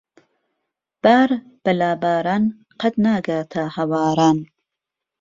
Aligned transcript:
بار 1.03 1.29
بە 1.63 1.71
لاباران 1.79 2.43
قەت 2.79 2.95
ناگاتە 3.05 3.63
ھەواران. 3.75 4.37